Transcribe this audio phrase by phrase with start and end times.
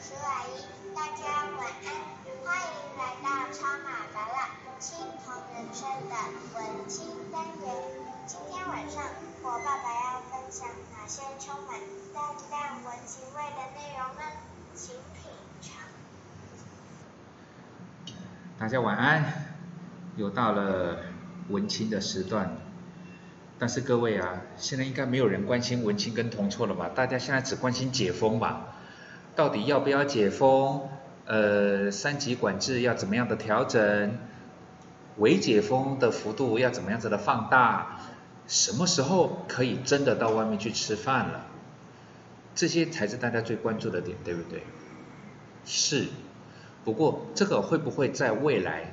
[0.00, 0.64] 叔阿姨，
[0.96, 1.92] 大家晚安，
[2.42, 4.48] 欢迎来到超马达啦
[4.78, 6.14] 青铜人生的
[6.54, 7.68] 文青单元。
[8.26, 9.04] 今天晚上
[9.42, 11.78] 我爸爸要分享哪些充满
[12.14, 14.22] 淡淡文情味的内容呢？
[14.74, 15.30] 请品
[15.60, 15.74] 尝。
[18.58, 19.54] 大家晚安，
[20.16, 21.00] 又到了
[21.50, 22.56] 文青的时段。
[23.58, 26.88] 但是各位啊，现在应该没有人关心文青跟铜错了吧？
[26.88, 28.69] 大家现在只关心解封吧？
[29.40, 30.82] 到底要不要解封？
[31.24, 34.18] 呃，三级管制要怎么样的调整？
[35.16, 38.00] 微解封的幅度要怎么样子的放大？
[38.46, 41.46] 什么时候可以真的到外面去吃饭了？
[42.54, 44.62] 这些才是大家最关注的点，对不对？
[45.64, 46.08] 是。
[46.84, 48.92] 不过这个会不会在未来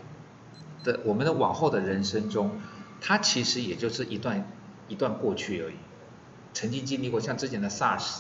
[0.85, 2.51] 的我们的往后的人生中，
[3.01, 4.49] 它其实也就是一段。
[4.87, 5.75] 一段过去而已，
[6.53, 8.19] 曾经经历过像之前的 SARS、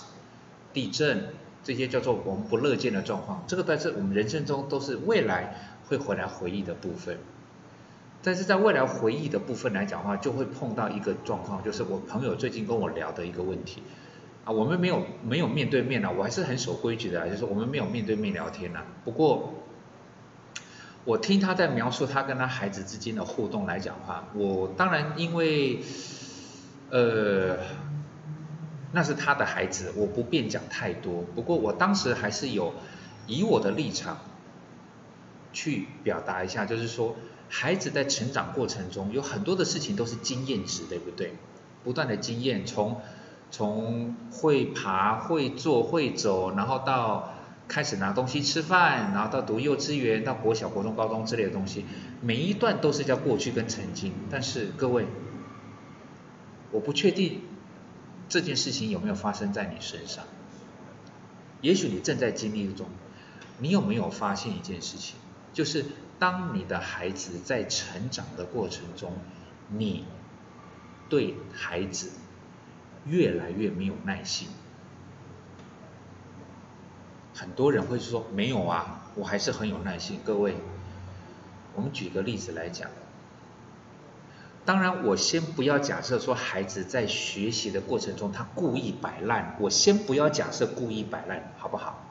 [0.73, 1.29] 地震
[1.67, 5.53] 这些叫做我们不乐见的状况，这个在这我们人生中都是未来
[5.85, 7.17] 会回来回忆的部分。
[8.23, 13.83] 但是在未来回忆的部分来讲的话，就会碰到一个状况，就是我朋友最近跟我聊的一个问题
[14.45, 18.85] 啊，我们没有没有面对面啊，我还是很守规矩的，啊就是我们没有面对面聊天呐。
[19.03, 19.53] 不过
[21.03, 25.81] 我听他在描述他跟他孩子之间的互动来讲话，我当然因为。
[26.89, 27.57] 呃，
[28.97, 31.23] 那是他的孩子，我不便讲太多。
[31.35, 32.73] 不过我当时还是有
[33.27, 34.17] 以我的立场
[35.53, 37.15] 去表达一下，就是说，
[37.47, 41.35] 孩子在成长过程中有很多的事情都是经验值，对不对？
[41.83, 42.99] 不断的经验，从
[43.51, 47.35] 从会爬、会坐、会走，然后到
[47.67, 51.85] 开始拿东西吃饭，然后到读幼稚园、到国小、国中、高中之类的东西，
[52.21, 54.11] 每一段都是叫过去跟曾经。
[54.31, 55.05] 但是各位。
[56.69, 57.39] 我不确定
[58.29, 60.25] 这件事情有没有发生在你身上，
[61.61, 62.87] 也许你正在经历中。
[63.59, 65.15] 你有没有发现一件事情？
[65.51, 65.85] 就是
[66.19, 69.13] 当你的孩子在成长的过程中，
[69.69, 70.05] 你
[71.09, 72.11] 对孩子
[73.05, 74.49] 越来越没有耐心。
[77.33, 80.19] 很多人会说没有啊，我还是很有耐心。
[80.23, 80.55] 各位，
[81.73, 82.91] 我们举个例子来讲。
[84.67, 92.03] 当然，我先不要假设说孩子在学习的过程中他故意摆烂，我先不要假设故意摆烂，好不好？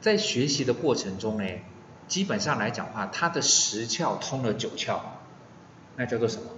[0.00, 1.44] 在学习的过程中呢，
[2.08, 4.98] 基本上来讲话，他的十窍通了九窍，
[5.96, 6.48] 那叫做什么？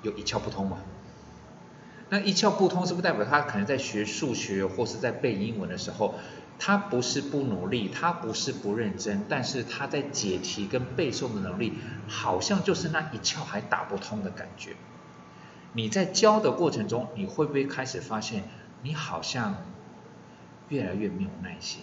[0.00, 0.78] 有一窍不通嘛？
[2.08, 6.14] 那一窍不通是不代表他可能在学数学或是在背英文的时候？
[6.58, 11.72] 他不是不努力，他不是不认真，但是他在解题跟背诵的能力，
[12.06, 14.76] 好像就是那一窍还打不通的感觉。
[15.72, 18.44] 你在教的过程中，你会不会开始发现，
[18.82, 19.56] 你好像
[20.68, 21.82] 越来越没有耐心？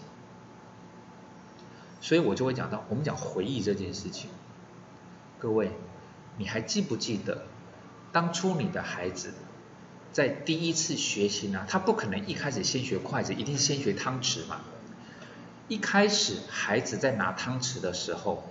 [2.00, 4.30] 所以我就会讲到，我们讲回忆这件事情。
[5.40, 5.72] 各位，
[6.38, 7.44] 你还记不记得，
[8.14, 9.34] 当初你的孩子？
[10.12, 14.62] 在第一次学习呢，他不可能一开始先学筷子，一定先学汤匙嘛。
[15.68, 18.44] 一开始孩子在拿汤匙的时候，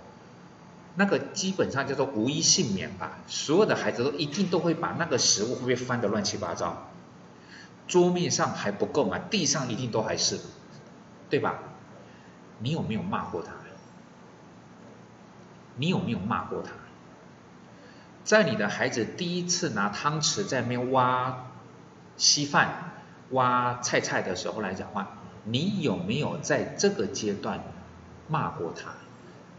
[0.95, 6.89] 那个基本上叫做无一幸免吧，所有的孩子都一定都会把那个食物会不会翻得乱七八糟，
[7.87, 10.39] 桌面上还不够嘛，地上一定都还是，
[11.29, 11.59] 对吧？
[12.59, 13.51] 你有没有骂过他？
[15.75, 16.71] 你有没有骂过他？
[18.29, 21.45] 在你的孩子第一次拿汤匙在那边挖。
[22.15, 22.91] 稀饭、
[23.31, 25.07] 挖菜菜的时候来讲话，
[25.45, 27.61] 你有没有在这个阶段
[28.27, 28.91] 骂过他？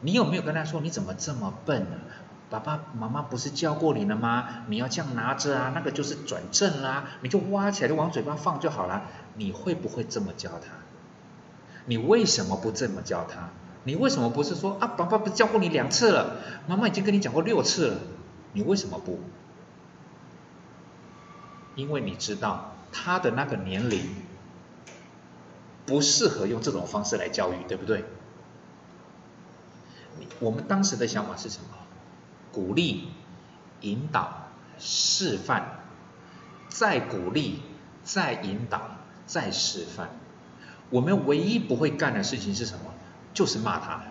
[0.02, 1.96] 你有没有跟他说你怎么这么笨呢？
[2.48, 4.46] 爸爸妈妈不是教过你了吗？
[4.68, 9.02] 你要这样拿着啊，那个就是转正啦，你就挖起来就往嘴巴放就好了。
[9.34, 10.76] 你会不会这么教他？
[11.86, 13.48] 你为什么不这么教他？
[13.82, 16.36] 你为什么不是说啊，爸爸不是教过你两次了，
[16.68, 17.96] 妈妈已经跟你讲过六次了，
[18.52, 19.20] 你为什么不？
[21.76, 24.04] 因为你知道他的那个年龄
[25.86, 28.04] 不适合用这种方式来教育，对不对？
[30.40, 31.68] 我们当时的想法是什么？
[32.52, 33.08] 鼓励、
[33.82, 34.48] 引导、
[34.78, 35.80] 示范，
[36.68, 37.62] 再鼓励、
[38.02, 38.82] 再引导、
[39.26, 40.10] 再示范。
[40.90, 42.92] 我们唯一不会干的事情是什么？
[43.32, 44.02] 就是骂他，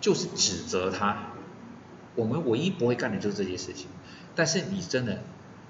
[0.00, 1.33] 就是指责他。
[2.14, 3.88] 我们唯一不会干的就是这些事情。
[4.34, 5.20] 但是你真的。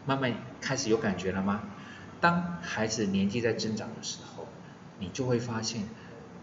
[0.06, 1.62] 慢慢开始有感觉了吗？
[2.20, 4.46] 当孩子年纪在增长的时候，
[4.98, 5.88] 你就会发现，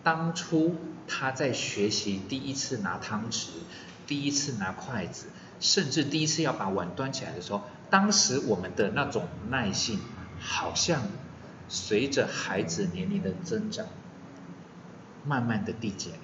[0.01, 0.75] 当初
[1.07, 3.49] 他在学习第一次拿汤匙、
[4.07, 5.27] 第一次拿筷子，
[5.59, 7.61] 甚至第一次要把碗端起来的时候，
[7.91, 9.99] 当时我们的那种耐性，
[10.39, 11.03] 好像
[11.69, 13.85] 随着孩子年龄的增长，
[15.23, 16.17] 慢慢的递减了。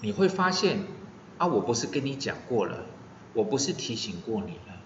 [0.00, 0.78] 你会发现
[1.38, 2.84] 啊，我不是跟你讲过了，
[3.32, 4.80] 我不是提醒过你了，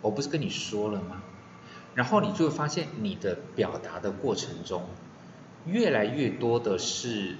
[0.00, 1.22] 我不是跟你说了吗？
[1.94, 4.84] 然后你就会发现你的表达的过程中，
[5.66, 7.36] 越来越多的是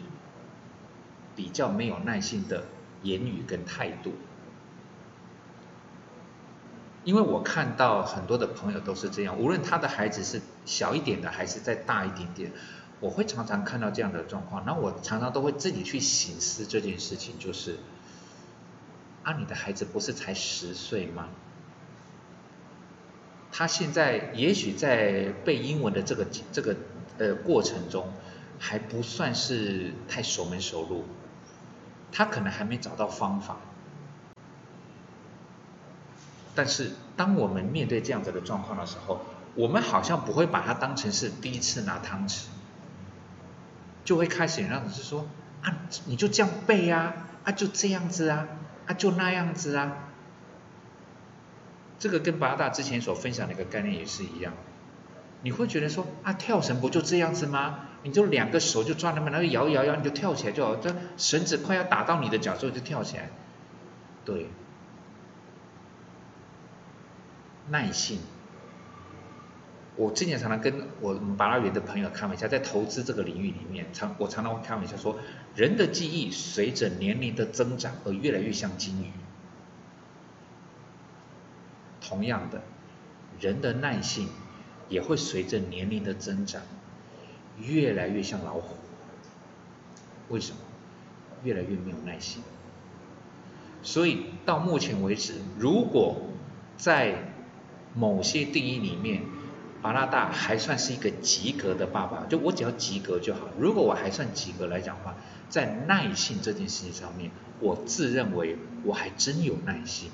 [1.34, 2.64] 比较没有耐心的
[3.02, 4.12] 言语跟态度。
[7.04, 12.52] 因为我看到很多的朋友都是这样，无论他的孩子是小一点的还是再大一点点，
[13.00, 14.64] 我会常常看到这样的状况。
[14.64, 17.78] 那我常常都会自己去醒思这件事情，就是
[19.22, 21.28] 啊，你的孩子不是才十岁吗？
[23.52, 26.76] 他现在也许在背英文的这个这个
[27.18, 28.10] 呃过程中，
[28.58, 31.04] 还不算是太熟门熟路，
[32.10, 33.58] 他可能还没找到方法。
[36.54, 39.20] 但是，当我们面对这样子的状况的时候，
[39.54, 42.46] 我们好像不会把它当成是第一次拿汤匙，
[44.04, 45.26] 就会开始让你是说
[45.62, 45.76] 啊，
[46.06, 47.14] 你就这样背啊，
[47.44, 48.48] 啊就这样子啊，
[48.86, 50.08] 啊就那样子啊。
[51.98, 54.54] 这个跟八大之前所分享的一个概念也是一样，
[55.42, 57.80] 你会觉得说啊，跳绳不就这样子吗？
[58.02, 63.30] 你就两个手就抓那么，然后摇一摇摇，你就跳起来就好，这绳子快要打到你的脚之后就跳起来，
[64.24, 64.48] 对。
[67.68, 68.18] 耐性，
[69.96, 75.18] 我之前常常跟我们巴拉园的朋友开玩笑，在投资这个领域里面，常我常常会开玩笑说，
[75.54, 79.10] 人的记忆随着年龄的增长而越来越像金鱼。
[82.00, 82.62] 同样的，
[83.38, 84.28] 人的耐性
[84.88, 86.62] 也会随着年龄的增长
[87.58, 88.76] 越来越像老虎。
[90.28, 90.58] 为什么？
[91.44, 92.42] 越来越没有耐心。
[93.82, 96.22] 所以到目前为止，如果
[96.76, 97.34] 在
[97.94, 99.22] 某些定义里面，
[99.82, 103.48] 巴拉大还算是一个及格的爸爸，就我只要及格就好。
[103.58, 105.16] 如果我还算及格来讲的话，
[105.48, 110.10] 在耐性这件事情上面，我自认为我还真有耐心。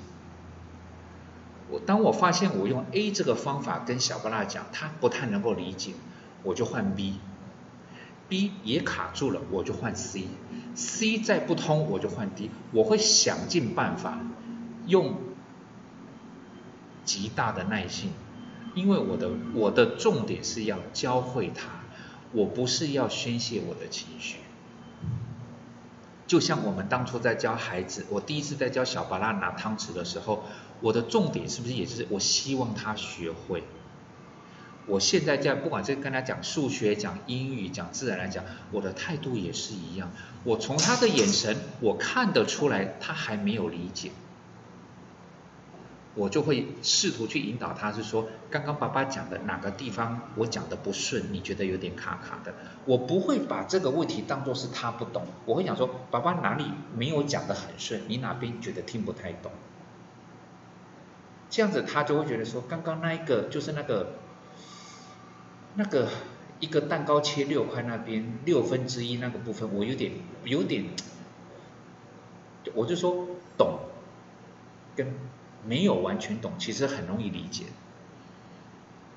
[1.69, 5.93] 我当我发现我用 A 这个方法跟小巴拉讲，他不太能够理解，
[6.41, 14.17] 我就换 B，B 也卡住了，我就换 C，C 再不通我就换 D，我会想尽办法
[14.87, 15.29] 用。
[17.05, 18.11] 极大的耐心，
[18.75, 21.69] 因为我的我的重点是要教会他，
[22.31, 24.37] 我不是要宣泄我的情绪。
[26.27, 30.43] 就像我们当初在教孩子，我第一次在教小巴拉拿汤匙的时候，
[30.79, 33.63] 我的重点是不是也是我希望他学会？
[34.85, 40.11] 我现在在不管是跟他讲数学、讲英语、讲自然来讲，我的态度也是一样。
[40.43, 44.11] 我从他的眼神，我看得出来他还没有理解。
[46.19, 52.53] 我就会试图去引导他，是说刚刚爸爸讲的哪个地方我讲的不顺，你觉得有点卡卡的。
[52.83, 59.49] 我不会把这个问题当做是他不懂，我会讲说爸爸哪里没有讲的很顺，你哪边觉得听不太懂。
[61.49, 64.15] 这样子他就会觉得说刚刚那一个就是那个
[65.75, 66.09] 那个
[66.59, 70.11] 一个蛋糕切六块那边六分之一那个部分，我有点
[70.43, 70.83] 有点，
[72.73, 73.25] 我就说
[73.57, 73.79] 懂
[74.97, 75.07] 跟。
[75.65, 77.65] 没有完全懂，其实很容易理解。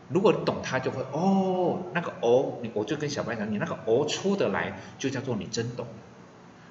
[0.08, 5.87] 如果懂，他就会哦，那个哦，我就跟小白讲，你那个哦出得来，就叫做你真懂。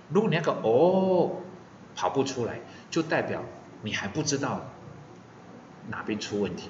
[0.10, 1.38] 如果你那个哦
[1.96, 2.60] 跑不出来，
[2.92, 3.44] 就代表
[3.82, 4.62] 你还不知道
[5.90, 6.70] 哪边出问题。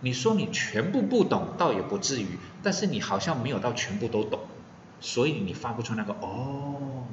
[0.00, 4.40] 你说你全部不懂，倒也不至于，但是你好像没有到全部都懂，
[5.00, 7.04] 所以你发不出那个哦。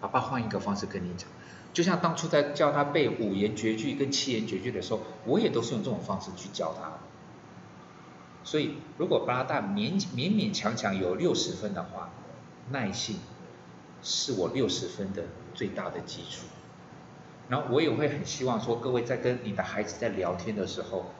[0.00, 1.28] 爸爸换一个方式跟你讲。
[1.72, 6.98] 就像当初在教他背五言绝句跟七言绝句的时候，我也都是用这种方式去教他。
[8.42, 12.10] 所以，如果巴拉大勉勉勉强强有六十分的话，
[12.70, 13.16] 耐性
[14.02, 16.46] 是我六十分的最大的基础。
[17.48, 21.12] 然后我也会很希望说，各位在跟你的孩子在聊天的时候，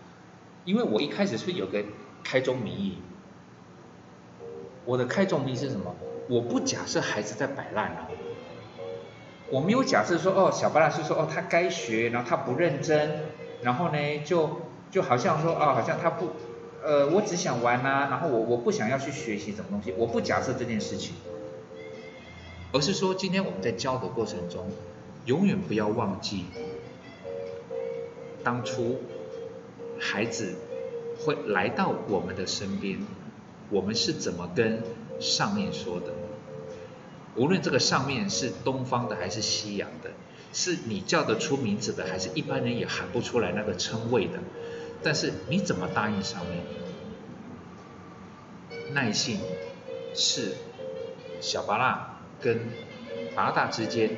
[0.64, 1.84] 因为我一开始是有个
[2.24, 2.98] 开宗明义，
[4.84, 5.94] 我的开宗明义是什么？
[6.28, 8.08] 我不假设孩子在摆烂了。
[9.50, 13.20] 我没有假设说，哦，小巴拉是说，哦，他该学，然后他不认真，
[13.62, 16.28] 然后呢，就就好像说，哦，好像他不，
[16.84, 21.14] 呃，我只想玩呐，然后我我不想要去学习什么东西，我不假设这件事情，
[22.72, 24.66] 而是说，今天我们在教的过程中，
[25.24, 26.44] 永远不要忘记，
[28.44, 28.98] 当初
[29.98, 30.56] 孩子
[31.24, 32.98] 会来到我们的身边，
[33.70, 34.82] 我们是怎么跟
[35.18, 36.12] 上面说的。
[37.38, 40.10] 无论这个上面是东方的还是西洋的，
[40.52, 44.40] 是你叫得出名字的，还是一般人也喊不出来那个称谓的，
[45.02, 46.64] 但是你怎么答应上面？
[48.92, 49.38] 耐性
[50.14, 50.54] 是
[51.40, 52.58] 小巴拉跟
[53.36, 54.10] 巴大之间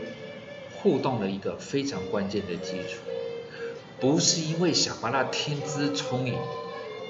[0.76, 3.00] 互动的一个非常关键的基础，
[4.00, 6.34] 不是因为小巴拉天资聪颖，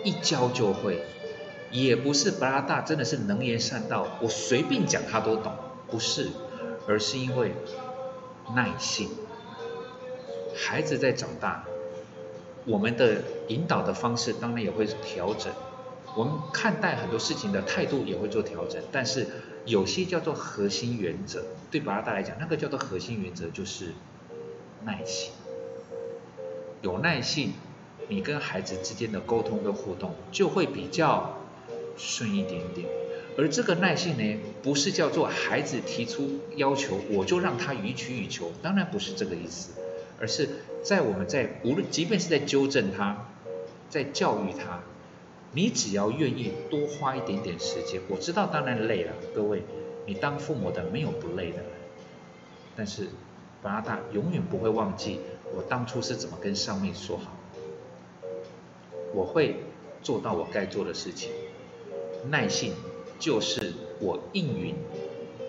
[0.02, 1.02] 一教就会，
[1.70, 5.52] 也不是巴拉大真的是能言善道，我随便讲他都懂，
[5.90, 6.28] 不是，
[6.86, 7.52] 而是因为
[8.54, 9.08] 耐性。
[10.54, 11.64] 孩子在长大，
[12.66, 15.52] 我们的引导的方式当然也会调整，
[16.16, 19.26] 我们看待很多事情的态度也会做调整，但是
[19.64, 23.94] 有些叫做核心原则，对巴拉达来讲，那个叫做核心原则就是
[24.84, 25.32] 耐心。
[26.82, 27.52] 有耐性，
[28.08, 31.38] 你跟孩子之间的沟通跟互动就会比较
[31.96, 32.88] 顺一点点。
[33.40, 39.72] 而这个耐性呢，不是叫做孩子提出要求我就让他予取予求，当然不是这个意思。
[40.20, 40.46] 而是
[40.82, 43.26] 在我们在无论即便是在纠正他，
[43.88, 44.82] 在教育他，
[45.52, 49.62] 你只要愿意多花一点点时间，我知道当然累了，各位，
[50.04, 51.60] 你当父母的没有不累的，
[52.76, 53.08] 但是
[53.62, 55.20] 巴拉达永远不会忘记
[55.56, 57.34] 我当初是怎么跟上面说好，
[59.14, 59.56] 我会
[60.02, 61.30] 做到我该做的事情，
[62.28, 62.74] 耐性
[63.20, 64.74] 就是我应允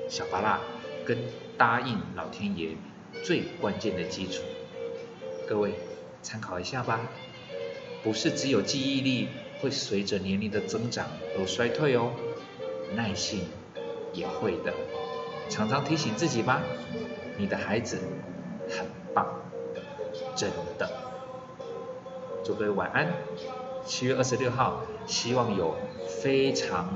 [0.09, 0.59] 小巴拉
[1.05, 1.17] 跟
[1.57, 2.75] 答应老天爷
[3.23, 4.43] 最关键的基础。
[5.47, 5.75] 各位
[6.21, 6.99] 参考一下吧，
[8.03, 9.29] 不是只有记忆力
[9.61, 12.11] 会随着年龄的增长而衰退哦，
[12.93, 13.45] 耐性
[14.11, 14.73] 也会的。
[15.47, 16.61] 常常提醒自己吧，
[17.37, 17.97] 你的孩子
[18.69, 19.41] 很棒，
[20.35, 20.89] 真的。
[22.43, 23.13] 祝各位晚安。
[23.83, 25.75] 七月二十六号，希望有
[26.21, 26.93] 非常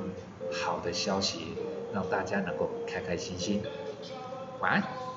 [0.49, 1.57] 好的消息，
[1.91, 3.63] 让大家能够开开心心。
[4.59, 5.14] 晚安。